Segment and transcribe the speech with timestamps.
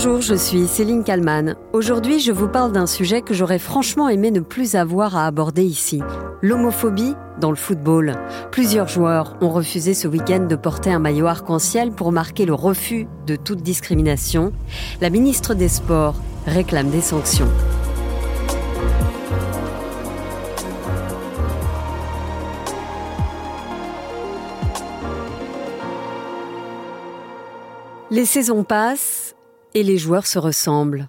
[0.00, 1.56] Bonjour, je suis Céline Kalman.
[1.72, 5.64] Aujourd'hui, je vous parle d'un sujet que j'aurais franchement aimé ne plus avoir à aborder
[5.64, 6.00] ici.
[6.40, 8.14] L'homophobie dans le football.
[8.52, 13.08] Plusieurs joueurs ont refusé ce week-end de porter un maillot arc-en-ciel pour marquer le refus
[13.26, 14.52] de toute discrimination.
[15.00, 16.14] La ministre des Sports
[16.46, 17.48] réclame des sanctions.
[28.12, 29.27] Les saisons passent
[29.78, 31.06] et les joueurs se ressemblent.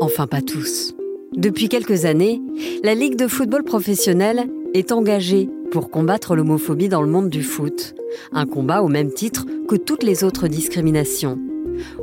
[0.00, 0.94] Enfin pas tous.
[1.34, 2.42] Depuis quelques années,
[2.84, 7.94] la Ligue de football professionnel est engagée pour combattre l'homophobie dans le monde du foot.
[8.32, 11.38] Un combat au même titre que toutes les autres discriminations.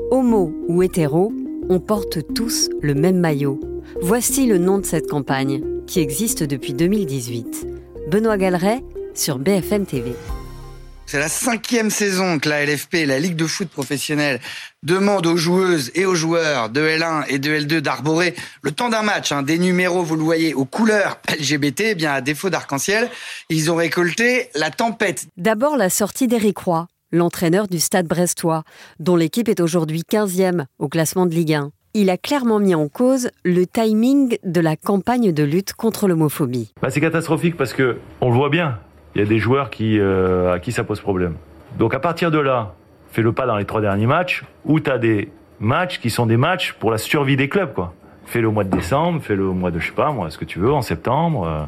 [0.10, 1.32] Homo ou hétéro,
[1.70, 3.60] on porte tous le même maillot.
[4.02, 7.68] Voici le nom de cette campagne, qui existe depuis 2018.
[8.10, 8.84] Benoît Galeret
[9.14, 10.14] sur BFM TV.
[11.10, 14.42] C'est la cinquième saison que la LFP, la Ligue de foot professionnelle,
[14.84, 19.04] demande aux joueuses et aux joueurs de L1 et de L2 d'arborer le temps d'un
[19.04, 23.10] match, hein, des numéros, vous le voyez, aux couleurs LGBT, eh bien à défaut d'arc-en-ciel,
[23.50, 25.28] ils ont récolté la tempête.
[25.38, 28.64] D'abord la sortie d'Éric Roy, l'entraîneur du Stade brestois,
[29.00, 31.72] dont l'équipe est aujourd'hui 15e au classement de Ligue 1.
[31.94, 36.74] Il a clairement mis en cause le timing de la campagne de lutte contre l'homophobie.
[36.82, 38.78] Bah, c'est catastrophique parce que on le voit bien
[39.18, 41.34] il y a des joueurs qui, euh, à qui ça pose problème.
[41.80, 42.76] Donc à partir de là,
[43.12, 46.28] fais le pas dans les trois derniers matchs, où tu as des matchs qui sont
[46.28, 47.74] des matchs pour la survie des clubs.
[47.74, 47.96] quoi.
[48.28, 50.46] Fais-le au mois de décembre, fais-le au mois de, je sais pas, moi, ce que
[50.46, 51.48] tu veux, en septembre.
[51.48, 51.64] Euh.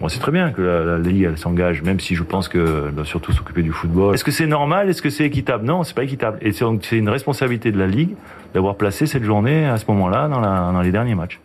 [0.00, 3.04] Bon, c'est très bien que la, Ligue elle s'engage, même si je pense qu'elle doit
[3.04, 4.14] surtout s'occuper du football.
[4.14, 4.88] Est-ce que c'est normal?
[4.88, 5.66] Est-ce que c'est équitable?
[5.66, 6.38] Non, c'est pas équitable.
[6.40, 8.14] Et c'est une responsabilité de la Ligue
[8.54, 11.38] d'avoir placé cette journée à ce moment-là dans, dans les derniers matchs.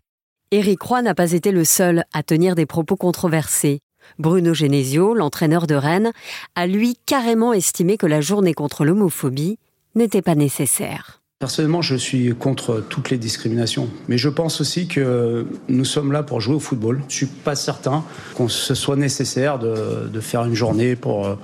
[0.51, 3.79] Éric Roy n'a pas été le seul à tenir des propos controversés.
[4.19, 6.11] Bruno Genesio, l'entraîneur de Rennes,
[6.55, 9.57] a lui carrément estimé que la journée contre l'homophobie
[9.95, 11.21] n'était pas nécessaire.
[11.41, 16.21] Personnellement, je suis contre toutes les discriminations, mais je pense aussi que nous sommes là
[16.21, 16.99] pour jouer au football.
[16.99, 18.03] Je ne suis pas certain
[18.35, 21.35] qu'on ce soit nécessaire de, faire une journée pour, euh,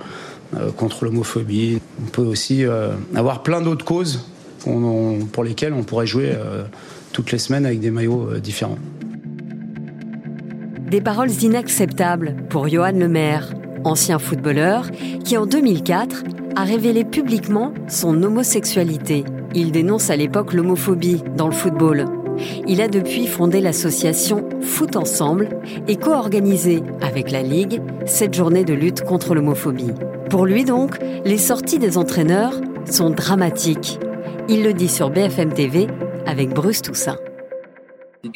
[0.56, 1.80] euh, contre l'homophobie.
[2.00, 4.24] On peut aussi euh, avoir plein d'autres causes
[5.32, 6.32] pour lesquelles on pourrait jouer
[7.12, 8.78] toutes les semaines avec des maillots différents.
[10.90, 13.52] Des paroles inacceptables pour Johan Lemaire,
[13.84, 14.90] ancien footballeur,
[15.22, 16.24] qui en 2004
[16.56, 19.24] a révélé publiquement son homosexualité.
[19.54, 22.06] Il dénonce à l'époque l'homophobie dans le football.
[22.66, 25.50] Il a depuis fondé l'association Foot Ensemble
[25.88, 29.92] et co-organisé avec la Ligue cette journée de lutte contre l'homophobie.
[30.30, 32.54] Pour lui donc, les sorties des entraîneurs
[32.90, 33.98] sont dramatiques.
[34.48, 35.86] Il le dit sur BFM TV
[36.24, 37.18] avec Bruce Toussaint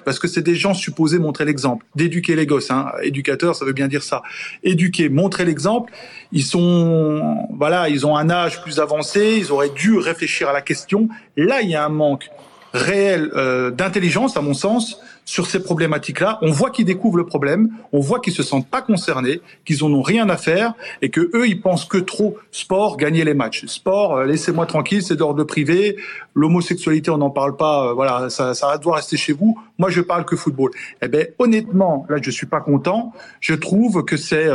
[0.04, 2.70] parce que c'est des gens supposés montrer l'exemple, d'éduquer les gosses.
[2.70, 2.93] Hein.
[3.03, 4.22] Éducateur, ça veut bien dire ça.
[4.62, 5.93] Éduquer, montrer l'exemple.
[6.31, 9.37] Ils sont, voilà, ils ont un âge plus avancé.
[9.38, 11.09] Ils auraient dû réfléchir à la question.
[11.37, 12.31] Là, il y a un manque
[12.72, 16.38] réel euh, d'intelligence, à mon sens, sur ces problématiques-là.
[16.43, 19.93] On voit qu'ils découvrent le problème, on voit qu'ils se sentent pas concernés, qu'ils en
[19.93, 23.66] ont rien à faire et que eux, ils pensent que trop sport, gagner les matchs.
[23.66, 25.97] Sport, euh, laissez-moi tranquille, c'est d'ordre privé.
[26.34, 27.88] L'homosexualité, on n'en parle pas.
[27.88, 29.59] Euh, voilà, ça, ça doit rester chez vous.
[29.78, 30.71] Moi, je parle que football.
[31.03, 33.12] Eh ben, honnêtement, là, je suis pas content.
[33.41, 34.49] Je trouve que c'est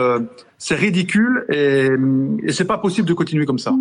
[0.57, 1.89] c'est ridicule et,
[2.43, 3.73] et c'est pas possible de continuer comme ça.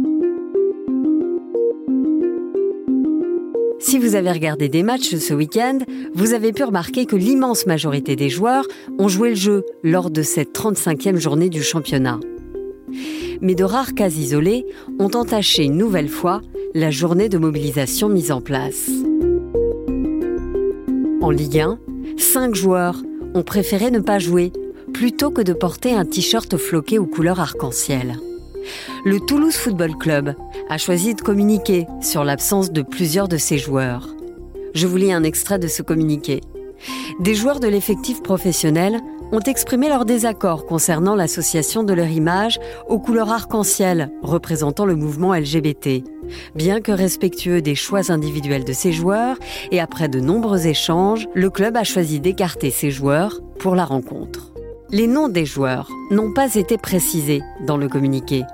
[3.78, 5.78] Si vous avez regardé des matchs ce week-end,
[6.14, 8.66] vous avez pu remarquer que l'immense majorité des joueurs
[8.98, 12.18] ont joué le jeu lors de cette 35e journée du championnat.
[13.42, 14.64] Mais de rares cas isolés
[14.98, 16.40] ont entaché une nouvelle fois
[16.74, 18.88] la journée de mobilisation mise en place.
[21.20, 21.78] En Ligue 1,
[22.16, 23.02] cinq joueurs
[23.34, 24.52] ont préféré ne pas jouer
[24.94, 28.16] plutôt que de porter un t-shirt floqué aux couleurs arc-en-ciel.
[29.04, 30.34] Le Toulouse Football Club
[30.68, 34.14] a choisi de communiquer sur l'absence de plusieurs de ses joueurs.
[34.74, 36.40] Je vous lis un extrait de ce communiqué.
[37.20, 39.00] Des joueurs de l'effectif professionnel
[39.32, 45.34] ont exprimé leur désaccord concernant l'association de leur image aux couleurs arc-en-ciel représentant le mouvement
[45.34, 46.04] LGBT.
[46.54, 49.36] Bien que respectueux des choix individuels de ses joueurs
[49.70, 54.52] et après de nombreux échanges, le club a choisi d'écarter ses joueurs pour la rencontre.
[54.92, 58.44] Les noms des joueurs n'ont pas été précisés dans le communiqué.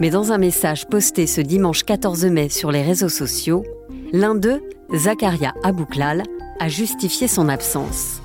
[0.00, 3.64] Mais dans un message posté ce dimanche 14 mai sur les réseaux sociaux,
[4.12, 4.60] l'un d'eux,
[4.92, 6.24] Zakaria Abouklal,
[6.58, 8.20] a justifié son absence.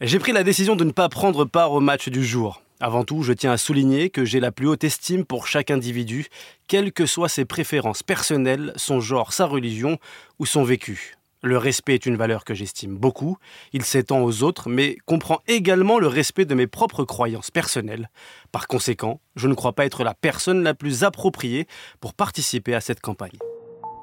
[0.00, 2.62] J'ai pris la décision de ne pas prendre part au match du jour.
[2.78, 6.26] Avant tout, je tiens à souligner que j'ai la plus haute estime pour chaque individu,
[6.68, 9.98] quelles que soient ses préférences personnelles, son genre, sa religion
[10.38, 11.16] ou son vécu.
[11.42, 13.36] Le respect est une valeur que j'estime beaucoup,
[13.72, 18.10] il s'étend aux autres, mais comprend également le respect de mes propres croyances personnelles.
[18.52, 21.66] Par conséquent, je ne crois pas être la personne la plus appropriée
[22.00, 23.38] pour participer à cette campagne.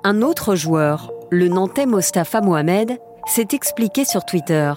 [0.04, 4.74] Un autre joueur, le Nantais Mostafa Mohamed, s'est expliqué sur Twitter.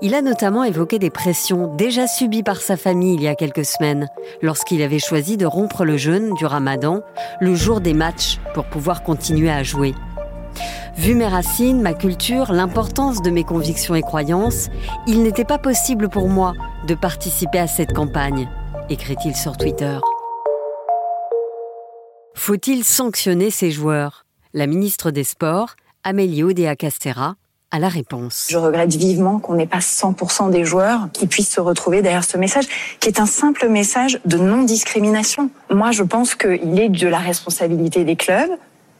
[0.00, 3.64] Il a notamment évoqué des pressions déjà subies par sa famille il y a quelques
[3.64, 4.08] semaines,
[4.42, 7.02] lorsqu'il avait choisi de rompre le jeûne du ramadan
[7.40, 9.94] le jour des matchs pour pouvoir continuer à jouer.
[10.96, 14.68] Vu mes racines, ma culture, l'importance de mes convictions et croyances,
[15.08, 16.54] il n'était pas possible pour moi
[16.86, 18.48] de participer à cette campagne,
[18.88, 19.98] écrit-il sur Twitter.
[22.34, 24.24] Faut-il sanctionner ces joueurs?
[24.52, 25.74] La ministre des Sports,
[26.04, 27.34] Amélie Oudéa Castera,
[27.72, 28.46] a la réponse.
[28.48, 32.36] Je regrette vivement qu'on n'ait pas 100% des joueurs qui puissent se retrouver derrière ce
[32.36, 32.66] message,
[33.00, 35.50] qui est un simple message de non-discrimination.
[35.70, 38.52] Moi, je pense qu'il est de la responsabilité des clubs,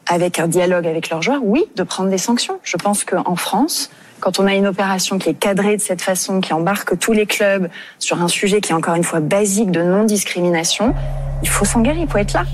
[0.07, 2.59] avec un dialogue avec leurs joueurs, oui, de prendre des sanctions.
[2.63, 6.41] Je pense qu'en France, quand on a une opération qui est cadrée de cette façon,
[6.41, 7.69] qui embarque tous les clubs
[7.99, 10.93] sur un sujet qui est encore une fois basique de non-discrimination,
[11.41, 12.45] il faut s'engager, il faut être là.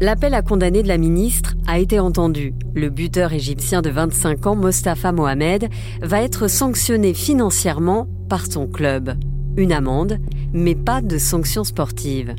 [0.00, 2.52] L'appel à condamner de la ministre a été entendu.
[2.74, 5.68] Le buteur égyptien de 25 ans, Mostafa Mohamed,
[6.02, 9.14] va être sanctionné financièrement par son club.
[9.56, 10.18] Une amende,
[10.52, 12.34] mais pas de sanctions sportives.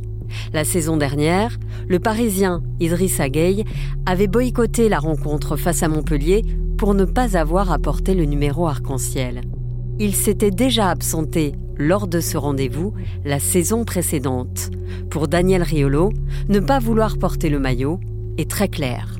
[0.53, 1.57] La saison dernière,
[1.87, 3.65] le Parisien Idrissa Gueye
[4.05, 6.43] avait boycotté la rencontre face à Montpellier
[6.77, 9.41] pour ne pas avoir apporté le numéro arc-en-ciel.
[9.99, 12.93] Il s'était déjà absenté lors de ce rendez-vous
[13.23, 14.71] la saison précédente.
[15.09, 16.11] Pour Daniel Riolo,
[16.49, 17.99] ne pas vouloir porter le maillot
[18.37, 19.15] est très clair.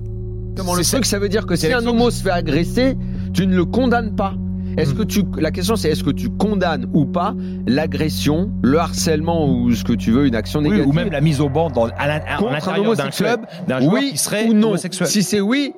[0.56, 2.96] Comment le truc, ça veut dire que si un homo se fait agresser,
[3.34, 4.36] tu ne le condamnes pas.
[4.78, 7.34] Est-ce que tu, la question c'est est-ce que tu condamnes ou pas
[7.66, 11.40] l'agression, le harcèlement ou ce que tu veux, une action négative ou même la mise
[11.40, 14.70] au banc dans, à l'intérieur d'un club d'un joueur oui qui serait ou non.
[14.70, 15.08] homosexuel.
[15.08, 15.74] Si c'est oui,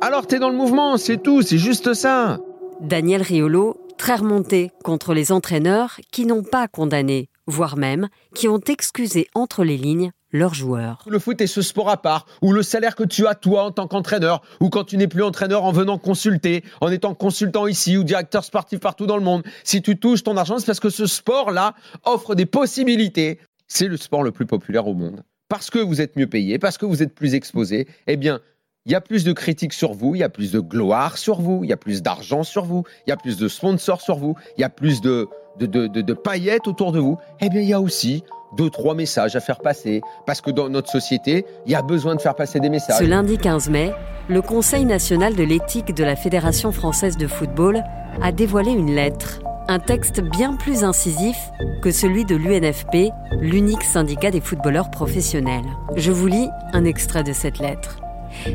[0.00, 2.38] alors t'es dans le mouvement, c'est tout, c'est juste ça.
[2.80, 8.60] Daniel Riolo, très remonté contre les entraîneurs qui n'ont pas condamné, voire même qui ont
[8.66, 11.04] excusé entre les lignes leurs joueurs.
[11.06, 13.70] Le foot est ce sport à part, où le salaire que tu as toi en
[13.70, 17.96] tant qu'entraîneur, ou quand tu n'es plus entraîneur en venant consulter, en étant consultant ici
[17.96, 20.90] ou directeur sportif partout dans le monde, si tu touches ton argent, c'est parce que
[20.90, 23.38] ce sport-là offre des possibilités.
[23.66, 25.22] C'est le sport le plus populaire au monde.
[25.48, 28.40] Parce que vous êtes mieux payé, parce que vous êtes plus exposé, eh bien,
[28.84, 31.40] il y a plus de critiques sur vous, il y a plus de gloire sur
[31.40, 34.16] vous, il y a plus d'argent sur vous, il y a plus de sponsors sur
[34.16, 35.28] vous, il y a plus de,
[35.66, 37.18] de, paillettes autour de vous.
[37.40, 38.24] Eh bien, il y a aussi
[38.56, 40.00] deux, trois messages à faire passer.
[40.26, 42.98] Parce que dans notre société, il y a besoin de faire passer des messages.
[42.98, 43.92] Ce lundi 15 mai,
[44.28, 47.82] le Conseil national de l'éthique de la Fédération française de football
[48.22, 49.40] a dévoilé une lettre.
[49.68, 51.36] Un texte bien plus incisif
[51.82, 55.66] que celui de l'UNFP, l'unique syndicat des footballeurs professionnels.
[55.96, 58.00] Je vous lis un extrait de cette lettre.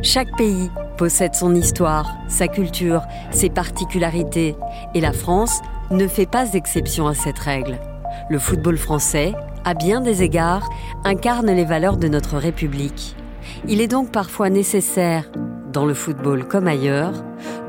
[0.02, 4.56] Chaque pays possède son histoire, sa culture, ses particularités,
[4.94, 7.80] et la France ne fait pas exception à cette règle.
[8.30, 9.34] Le football français,
[9.66, 10.70] à bien des égards,
[11.04, 13.16] incarne les valeurs de notre République.
[13.68, 15.30] Il est donc parfois nécessaire,
[15.72, 17.14] dans le football comme ailleurs,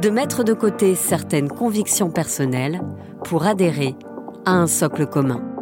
[0.01, 2.81] de mettre de côté certaines convictions personnelles
[3.25, 3.95] pour adhérer
[4.45, 5.54] à un socle commun.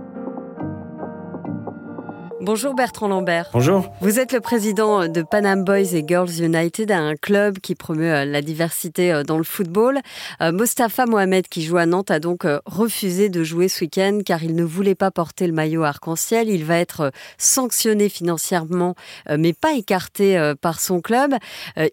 [2.44, 3.50] Bonjour Bertrand Lambert.
[3.52, 3.86] Bonjour.
[4.00, 8.42] Vous êtes le président de Panam Boys et Girls United, un club qui promeut la
[8.42, 10.00] diversité dans le football.
[10.40, 14.56] Mostafa Mohamed, qui joue à Nantes, a donc refusé de jouer ce week-end car il
[14.56, 16.48] ne voulait pas porter le maillot arc-en-ciel.
[16.48, 18.96] Il va être sanctionné financièrement,
[19.30, 21.34] mais pas écarté par son club.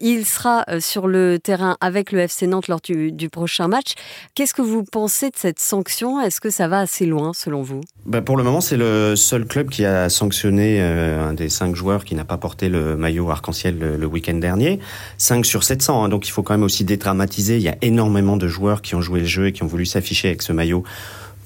[0.01, 3.94] Il sera sur le terrain avec le FC Nantes lors du, du prochain match.
[4.34, 6.20] Qu'est-ce que vous pensez de cette sanction?
[6.20, 7.82] Est-ce que ça va assez loin selon vous?
[8.08, 11.75] Ben Pour le moment, c'est le seul club qui a sanctionné euh, un des cinq
[11.75, 14.79] joueurs qui n'a pas porté le maillot arc-en-ciel le, week-end dernier.
[15.17, 17.58] 5 sur 700, hein, donc il faut quand même aussi dédramatiser.
[17.58, 19.86] Il y a énormément de joueurs qui ont joué le jeu et qui ont voulu
[19.86, 20.84] s'afficher avec ce maillot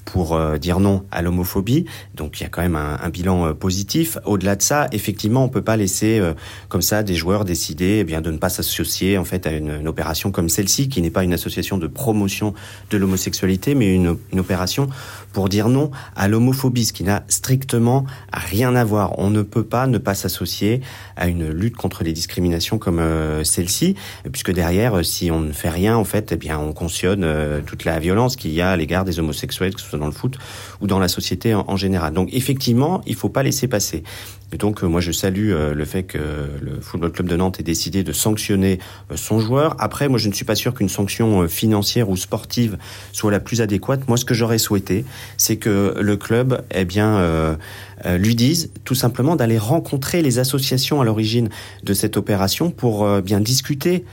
[0.04, 1.86] pour euh, dire non à l'homophobie.
[2.14, 4.18] Donc il y a quand même un, un bilan euh, positif.
[4.24, 6.34] Au-delà de ça, effectivement, on peut pas laisser euh,
[6.68, 9.70] comme ça des joueurs décider eh bien de ne pas s'associer en fait à une,
[9.80, 12.54] une opération comme celle-ci, qui n'est pas une association de promotion
[12.90, 14.88] de l'homosexualité, mais une, une opération
[15.32, 19.18] pour dire non à l'homophobie, ce qui n'a strictement rien à voir.
[19.18, 20.80] On ne peut pas ne pas s'associer
[21.16, 23.02] à une lutte contre les discriminations comme
[23.42, 23.96] celle-ci,
[24.30, 27.26] puisque derrière, si on ne fait rien, en fait, eh bien on cautionne
[27.66, 30.38] toute la violence qu'il y a à l'égard des homosexuels, dans le foot
[30.80, 32.12] ou dans la société en, général.
[32.12, 34.02] Donc effectivement, il faut pas laisser passer.
[34.52, 36.18] Et donc moi je salue le fait que
[36.60, 38.78] le Football Club de Nantes ait décidé de sanctionner
[39.14, 39.74] son joueur.
[39.80, 42.78] Après, moi je ne suis pas sûr qu'une sanction financière ou sportive
[43.10, 44.06] soit la plus adéquate.
[44.06, 45.04] Moi ce que j'aurais souhaité,
[45.36, 47.56] c'est que le club, eh bien, euh,
[48.06, 51.48] euh, lui dise tout simplement d'aller rencontrer les associations à l'origine
[51.82, 54.04] de cette opération pour euh, bien discuter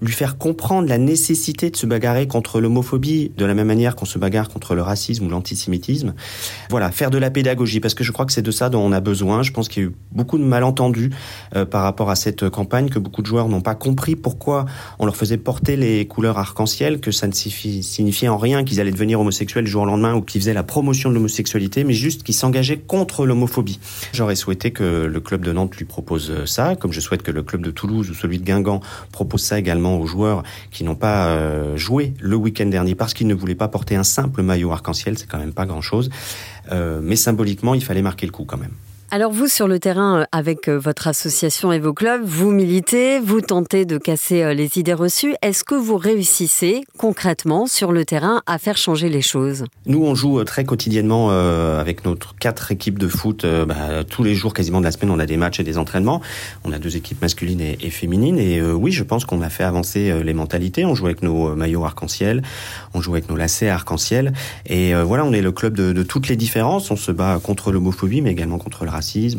[0.00, 4.04] lui faire comprendre la nécessité de se bagarrer contre l'homophobie de la même manière qu'on
[4.04, 6.14] se bagarre contre le racisme ou l'antisémitisme.
[6.70, 8.92] Voilà, faire de la pédagogie parce que je crois que c'est de ça dont on
[8.92, 9.42] a besoin.
[9.42, 11.10] Je pense qu'il y a eu beaucoup de malentendus
[11.56, 14.66] euh, par rapport à cette campagne, que beaucoup de joueurs n'ont pas compris pourquoi
[14.98, 18.92] on leur faisait porter les couleurs arc-en-ciel, que ça ne signifiait en rien qu'ils allaient
[18.92, 22.22] devenir homosexuels du jour au lendemain ou qu'ils faisaient la promotion de l'homosexualité, mais juste
[22.22, 23.80] qu'ils s'engageaient contre l'homophobie.
[24.12, 27.42] J'aurais souhaité que le club de Nantes lui propose ça, comme je souhaite que le
[27.42, 28.80] club de Toulouse ou celui de Guingamp
[29.12, 33.26] propose ça également aux joueurs qui n'ont pas euh, joué le week-end dernier parce qu'ils
[33.26, 36.10] ne voulaient pas porter un simple maillot arc-en-ciel, c'est quand même pas grand-chose.
[36.72, 38.72] Euh, mais symboliquement, il fallait marquer le coup quand même.
[39.10, 43.20] Alors vous, sur le terrain, euh, avec euh, votre association et vos clubs, vous militez,
[43.20, 45.34] vous tentez de casser euh, les idées reçues.
[45.40, 49.64] Est-ce que vous réussissez concrètement sur le terrain à faire changer les choses?
[49.86, 53.46] Nous, on joue très quotidiennement avec notre quatre équipes de foot.
[53.46, 56.20] Bah, tous les jours, quasiment de la semaine, on a des matchs et des entraînements.
[56.64, 58.38] On a deux équipes masculines et, féminines.
[58.38, 60.84] Et oui, je pense qu'on a fait avancer les mentalités.
[60.84, 62.42] On joue avec nos maillots arc-en-ciel,
[62.92, 64.34] on joue avec nos lacets arc-en-ciel.
[64.66, 66.90] Et voilà, on est le club de, toutes les différences.
[66.90, 68.90] On se bat contre l'homophobie, mais également contre le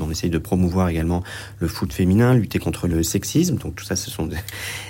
[0.01, 1.23] on essaye de promouvoir également
[1.59, 3.55] le foot féminin, lutter contre le sexisme.
[3.57, 4.29] Donc tout ça, ce sont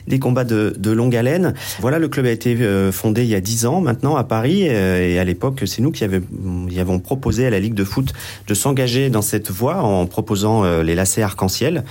[0.07, 1.53] des, combats de, longue haleine.
[1.79, 4.67] Voilà, le club a été euh, fondé il y a dix ans maintenant à Paris.
[4.69, 8.13] Euh, et à l'époque, c'est nous qui avons proposé à la Ligue de foot
[8.47, 11.83] de s'engager dans cette voie en proposant euh, les lacets arc-en-ciel.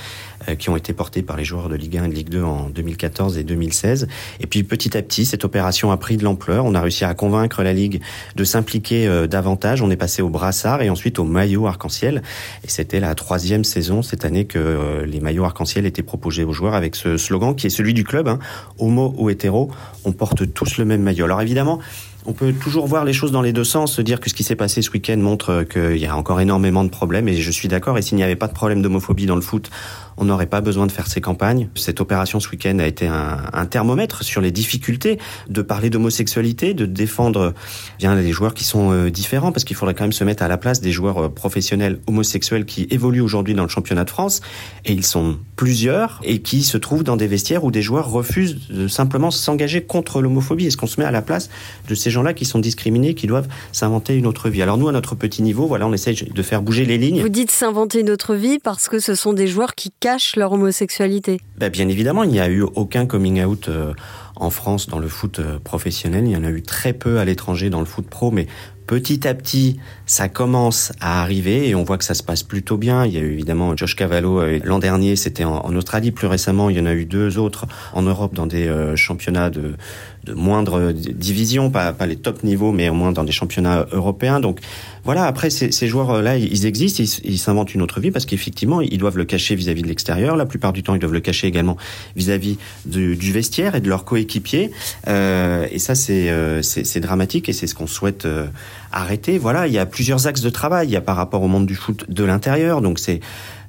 [0.58, 2.70] Qui ont été portés par les joueurs de Ligue 1 et de Ligue 2 en
[2.70, 4.06] 2014 et 2016.
[4.40, 6.64] Et puis petit à petit, cette opération a pris de l'ampleur.
[6.64, 8.00] On a réussi à convaincre la Ligue
[8.36, 9.82] de s'impliquer davantage.
[9.82, 12.22] On est passé au brassard et ensuite au maillot arc-en-ciel.
[12.70, 16.74] C'était la troisième saison cette année que euh, les maillots arc-en-ciel étaient proposés aux joueurs
[16.74, 18.38] avec ce slogan qui est celui du club, hein,
[18.78, 19.70] homo ou hétéro,
[20.04, 21.24] on porte tous le même maillot.
[21.24, 21.78] Alors évidemment,
[22.26, 24.44] on peut toujours voir les choses dans les deux sens, se dire que ce qui
[24.44, 27.68] s'est passé ce week-end montre qu'il y a encore énormément de problèmes, et je suis
[27.68, 29.70] d'accord, et s'il n'y avait pas de problème d'homophobie dans le foot,
[30.18, 31.68] on n'aurait pas besoin de faire ces campagnes.
[31.74, 36.86] Cette opération ce week-end a été un, thermomètre sur les difficultés de parler d'homosexualité, de
[36.86, 37.54] défendre
[37.98, 40.48] bien les joueurs qui sont euh, différents, parce qu'il faudrait quand même se mettre à
[40.48, 44.40] la place des joueurs euh, professionnels homosexuels qui évoluent aujourd'hui dans le championnat de France,
[44.84, 48.68] et ils sont plusieurs, et qui se trouvent dans des vestiaires où des joueurs refusent
[48.68, 50.66] de simplement s'engager contre l'homophobie.
[50.66, 51.50] Est-ce qu'on se met à la place
[51.88, 54.62] de ces gens-là qui sont discriminés, qui doivent s'inventer une autre vie?
[54.62, 57.20] Alors nous, à notre petit niveau, voilà, on essaye de faire bouger les lignes.
[57.20, 59.90] Vous dites s'inventer une autre vie parce que ce sont des joueurs qui
[60.36, 63.92] leur homosexualité bah, Bien évidemment, il n'y a eu aucun coming out euh,
[64.36, 66.24] en France dans le foot euh, professionnel.
[66.26, 68.46] Il y en a eu très peu à l'étranger dans le foot pro, mais
[68.86, 72.78] petit à petit, ça commence à arriver et on voit que ça se passe plutôt
[72.78, 73.04] bien.
[73.04, 76.10] Il y a eu évidemment Josh Cavallo euh, l'an dernier, c'était en, Australie.
[76.10, 79.74] Plus récemment, il y en a eu deux autres en Europe dans des championnats de,
[80.34, 84.40] moindre division, pas, pas les top niveaux, mais au moins dans des championnats européens.
[84.40, 84.60] Donc
[85.08, 88.98] voilà, après ces, ces joueurs-là, ils existent, ils s'inventent une autre vie parce qu'effectivement, ils
[88.98, 90.36] doivent le cacher vis-à-vis de l'extérieur.
[90.36, 91.78] La plupart du temps, ils doivent le cacher également
[92.14, 94.70] vis-à-vis du, vestiaire et de leurs coéquipiers.
[95.06, 96.60] Euh, et ça, c'est euh,
[96.96, 98.48] dramatique et c'est ce qu'on souhaite euh,
[98.92, 99.38] arrêter.
[99.38, 100.88] Voilà, il y a plusieurs axes de travail.
[100.88, 103.20] Il y a par rapport au monde du foot de l'intérieur, donc c'est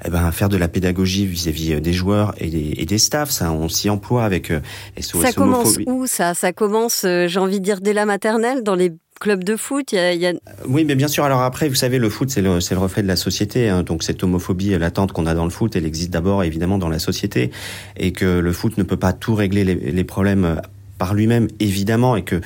[0.03, 3.29] eh ben, faire de la pédagogie vis-à-vis euh, des joueurs et des, et des staffs.
[3.29, 4.51] Ça, on s'y emploie avec
[4.99, 6.33] SOS Ça commence où ça?
[6.33, 9.97] Ça commence, j'ai envie de dire, dès la maternelle, dans les club de foot y
[9.97, 10.33] a,
[10.67, 11.23] Oui, mais bien sûr.
[11.23, 13.69] Alors après, vous savez, le foot, c'est le, le, reflet de la société.
[13.69, 13.83] Hein.
[13.83, 16.99] Donc cette homophobie latente qu'on a dans le foot, elle existe d'abord évidemment dans la
[16.99, 17.51] société.
[17.97, 20.61] Et que le foot ne peut pas tout régler les, les problèmes
[20.97, 22.15] par lui-même, évidemment.
[22.15, 22.41] Et que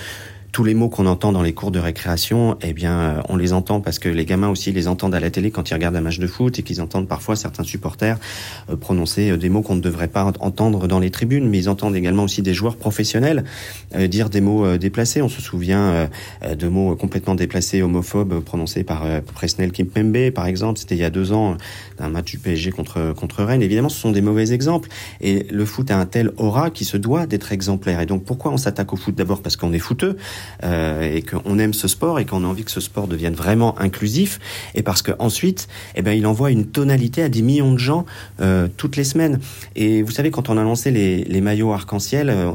[0.54, 3.54] tous les mots qu'on entend dans les cours de récréation, eh bien, euh, on les
[3.54, 6.02] entend parce que les gamins aussi les entendent à la télé quand ils regardent un
[6.02, 8.20] match de foot et qu'ils entendent parfois certains supporters
[8.70, 11.70] euh, prononcer euh, des mots qu'on ne devrait pas entendre dans les tribunes, mais ils
[11.70, 13.44] entendent également aussi des joueurs professionnels
[13.98, 15.22] dire des mots déplacés.
[15.22, 16.10] On se souvient
[16.48, 20.80] de mots complètement déplacés, homophobes, prononcés par Presnel Kimpembe, par exemple.
[20.80, 21.58] C'était il y a deux ans,
[21.98, 23.62] d'un match du PSG contre contre Rennes.
[23.62, 24.90] Évidemment, ce sont des mauvais exemples.
[25.22, 28.02] Et le foot a un tel aura qui se doit d'être exemplaire.
[28.02, 29.16] Et donc, pourquoi on s'attaque au foot?
[29.16, 30.18] D'abord parce qu'on est footeux.
[30.64, 33.78] Euh, et qu'on aime ce sport et qu'on a envie que ce sport devienne vraiment
[33.80, 34.40] inclusif.
[34.76, 38.06] Et parce que ensuite eh ben il envoie une tonalité à des millions de gens
[38.40, 39.40] euh, toutes les semaines.
[39.76, 42.52] Et vous savez quand on a lancé les, les maillots arc-en-ciel euh,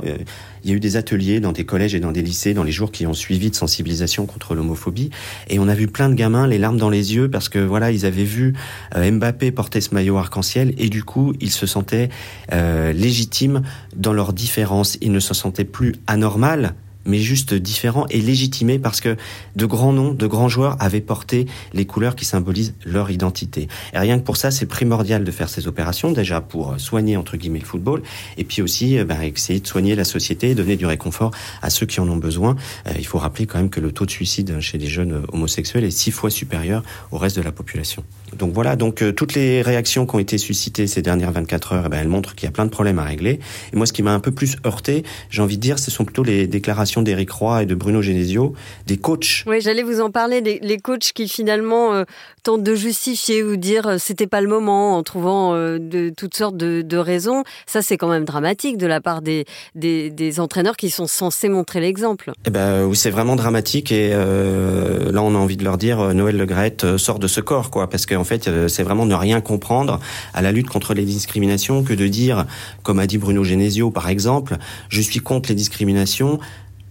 [0.64, 2.72] il y a eu des ateliers dans des collèges et dans des lycées dans les
[2.72, 5.10] jours qui ont suivi de sensibilisation contre l'homophobie.
[5.48, 7.92] Et on a vu plein de gamins les larmes dans les yeux parce que voilà
[7.92, 8.54] ils avaient vu
[8.94, 12.08] Mbappé porter ce maillot arc-en-ciel et du coup ils se sentaient
[12.50, 13.62] légitimes
[13.94, 14.98] dans leurs différences.
[15.00, 16.74] Ils ne se sentaient plus anormal
[17.08, 19.16] mais juste différent et légitimé parce que
[19.56, 23.68] de grands noms, de grands joueurs avaient porté les couleurs qui symbolisent leur identité.
[23.92, 27.36] Et rien que pour ça, c'est primordial de faire ces opérations, déjà pour soigner entre
[27.36, 28.02] guillemets le football,
[28.36, 32.00] et puis aussi ben, essayer de soigner la société, donner du réconfort à ceux qui
[32.00, 32.56] en ont besoin.
[32.86, 35.84] Euh, il faut rappeler quand même que le taux de suicide chez les jeunes homosexuels
[35.84, 38.04] est six fois supérieur au reste de la population.
[38.36, 41.84] Donc voilà, donc euh, toutes les réactions qui ont été suscitées ces dernières 24 heures,
[41.86, 43.40] eh ben, elles montrent qu'il y a plein de problèmes à régler.
[43.72, 46.04] Et moi, ce qui m'a un peu plus heurté, j'ai envie de dire, ce sont
[46.04, 48.54] plutôt les déclarations d'Éric Roy et de Bruno Genesio,
[48.86, 49.44] des coachs.
[49.46, 52.04] Oui, j'allais vous en parler, les, coachs qui finalement euh,
[52.42, 56.56] tentent de justifier ou dire euh, c'était pas le moment en trouvant de toutes sortes
[56.56, 57.44] de, raisons.
[57.66, 61.80] Ça, c'est quand même dramatique de la part des, des, entraîneurs qui sont censés montrer
[61.80, 62.32] l'exemple.
[62.46, 66.36] Eh ben oui, c'est vraiment dramatique et là, on a envie de leur dire Noël
[66.36, 69.14] Le Graët sort de ce corps, quoi, parce que en fait, euh, c'est vraiment ne
[69.14, 70.00] rien comprendre
[70.34, 72.46] à la lutte contre les discriminations que de dire,
[72.82, 74.56] comme a dit Bruno Genesio par exemple,
[74.88, 76.38] je suis contre les discriminations,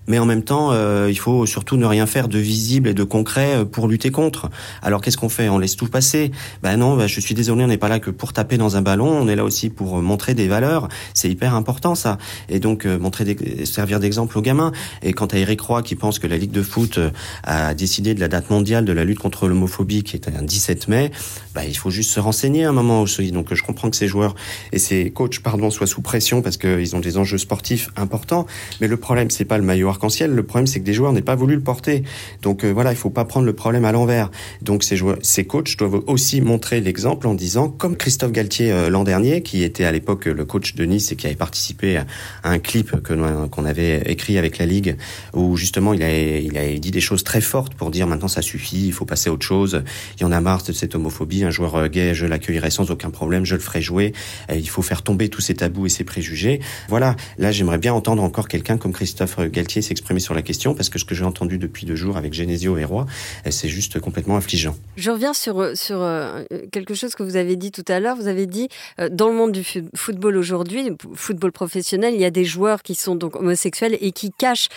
[0.07, 3.03] mais en même temps, euh, il faut surtout ne rien faire de visible et de
[3.03, 4.49] concret euh, pour lutter contre.
[4.81, 5.49] Alors qu'est-ce qu'on fait?
[5.49, 6.31] On laisse tout passer?
[6.63, 8.81] Ben non, ben, je suis désolé, on n'est pas là que pour taper dans un
[8.81, 10.87] ballon, on est là aussi pour montrer des valeurs.
[11.13, 12.17] C'est hyper important ça.
[12.49, 14.71] Et donc euh, montrer, des, servir d'exemple aux gamins.
[15.03, 16.99] Et quant à Eric Roy qui pense que la Ligue de foot
[17.43, 20.87] a décidé de la date mondiale de la lutte contre l'homophobie qui est un 17
[20.87, 21.11] mai,
[21.53, 23.31] ben, il faut juste se renseigner un moment aussi.
[23.31, 24.35] Donc je comprends que ces joueurs
[24.71, 28.45] et ces coachs, pardon, soient sous pression parce qu'ils ont des enjeux sportifs importants.
[28.79, 31.35] Mais le problème, c'est pas le maillot Le problème, c'est que des joueurs n'aient pas
[31.35, 32.03] voulu le porter.
[32.41, 34.31] Donc euh, voilà, il faut pas prendre le problème à l'envers.
[34.61, 38.89] Donc ces joueurs, ces coachs doivent aussi montrer l'exemple en disant, comme Christophe Galtier euh,
[38.89, 42.05] l'an dernier, qui était à l'époque le coach de Nice et qui avait participé à,
[42.43, 43.13] un clip que
[43.47, 44.95] qu'on avait écrit avec la ligue,
[45.33, 48.41] où justement il a il a dit des choses très fortes pour dire maintenant ça
[48.41, 49.83] suffit, il faut passer à autre chose.
[50.17, 51.43] Il y en a marre de cette homophobie.
[51.43, 54.13] Un joueur euh, gay, je l'accueillerai sans aucun problème, je le ferai jouer.
[54.53, 56.61] Il faut faire tomber tous ces tabous et ces préjugés.
[56.89, 57.15] Voilà.
[57.37, 60.99] Là, j'aimerais bien entendre encore quelqu'un comme Christophe Galtier s'exprimer sur la question parce que
[60.99, 63.05] ce que j'ai entendu depuis deux jours avec Genesio et Roy,
[63.45, 64.75] eh, c'est juste complètement affligeant.
[64.95, 68.15] Je reviens sur, euh, sur euh, quelque chose que vous avez dit tout à l'heure.
[68.15, 69.63] Vous avez dit, euh, dans le monde du
[69.95, 74.31] football aujourd'hui, football professionnel, il y a des joueurs qui sont donc homosexuels et qui
[74.31, 74.69] cachent,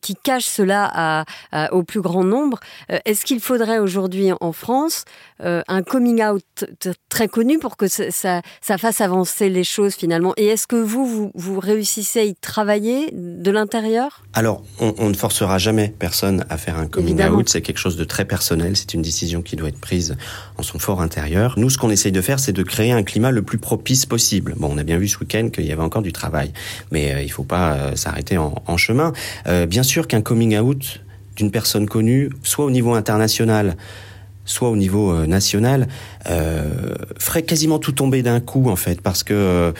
[0.00, 1.24] qui cachent cela
[1.72, 2.60] au plus grand nombre.
[3.04, 5.04] Est-ce qu'il faudrait aujourd'hui en France
[5.40, 6.44] un coming out
[7.08, 8.10] très connu pour que ça,
[8.60, 10.32] ça, fasse avancer les choses finalement?
[10.36, 14.22] Et est-ce que vous, vous, vous réussissez à y travailler de l'intérieur?
[14.38, 17.48] Alors, on, ne forcera jamais personne à faire un coming out.
[17.48, 18.76] C'est quelque chose de très personnel.
[18.76, 20.16] C'est une décision qui doit être prise
[20.56, 21.54] en son fort intérieur.
[21.56, 24.54] Nous, ce qu'on essaye de faire, c'est de créer un climat le plus propice possible.
[24.56, 26.52] Bon, on a bien vu ce week-end qu'il y avait encore du travail,
[26.92, 29.12] mais euh, il faut pas euh, s'arrêter en, chemin.
[29.48, 31.00] Euh, bien sûr qu'un coming out
[31.34, 33.76] d'une personne connue, soit au niveau international,
[34.48, 35.86] soit au niveau national,
[36.28, 39.72] euh, ferait quasiment tout tomber d'un coup en fait parce que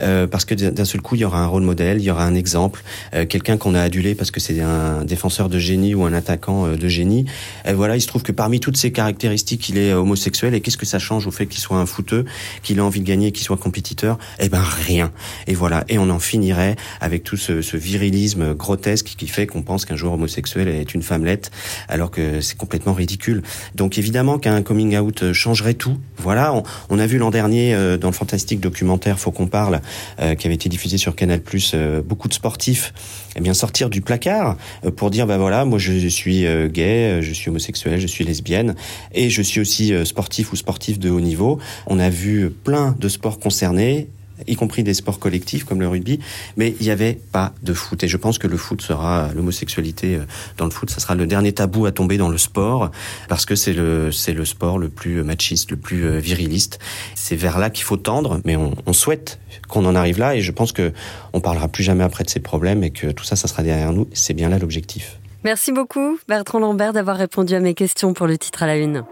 [0.00, 2.24] euh, parce que d'un seul coup il y aura un rôle modèle, il y aura
[2.24, 2.82] un exemple,
[3.14, 6.66] euh, quelqu'un qu'on a adulé parce que c'est un défenseur de génie ou un attaquant
[6.66, 7.26] euh, de génie.
[7.66, 10.76] Et voilà, il se trouve que parmi toutes ces caractéristiques, il est homosexuel et qu'est-ce
[10.76, 12.24] que ça change au fait qu'il soit un footeux,
[12.62, 14.18] qu'il ait envie de gagner, qu'il soit compétiteur?
[14.38, 15.12] Eh ben rien.
[15.46, 19.62] Et voilà, et on en finirait avec tout ce, ce virilisme grotesque qui fait qu'on
[19.62, 21.50] pense qu'un joueur homosexuel est une femmelette
[21.88, 23.42] alors que c'est complètement ridicule.
[23.74, 23.96] Donc
[24.38, 26.54] qu'un coming out changerait tout voilà,
[26.88, 29.80] on, a vu l'an dernier euh, dans le fantastique documentaire Faut qu'on parle,
[30.20, 31.40] euh, qui avait été diffusé sur Canal+,
[31.74, 32.94] euh, beaucoup de sportifs
[33.34, 34.56] eh bien sortir du placard
[34.96, 38.74] pour dire bah voilà, moi je suis gay, je suis homosexuel, je suis lesbienne
[39.14, 41.58] et je suis aussi sportif ou sportif de haut niveau.
[41.86, 44.08] On a vu plein de sports concernés
[44.46, 46.20] y compris des sports collectifs comme le rugby,
[46.56, 48.02] mais il n'y avait pas de foot.
[48.04, 50.24] Et je pense que le foot sera, l'homosexualité euh,
[50.56, 52.90] dans le foot, ça sera le dernier tabou à tomber dans le sport,
[53.28, 56.78] parce que c'est le, c'est le sport le plus machiste, le plus euh, viriliste.
[57.14, 60.40] C'est vers là qu'il faut tendre, mais on, on souhaite qu'on en arrive là, et
[60.40, 60.92] je pense que
[61.32, 63.92] on parlera plus jamais après de ces problèmes, et que tout ça, ça sera derrière
[63.92, 64.08] nous.
[64.12, 65.18] C'est bien là l'objectif.
[65.44, 69.02] Merci beaucoup, Bertrand Lambert, d'avoir répondu à mes questions pour le titre à la une.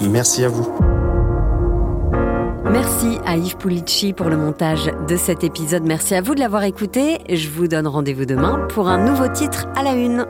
[0.00, 0.91] Merci à vous.
[2.72, 5.82] Merci à Yves Pulici pour le montage de cet épisode.
[5.84, 7.18] Merci à vous de l'avoir écouté.
[7.28, 10.24] Je vous donne rendez-vous demain pour un nouveau titre à la une.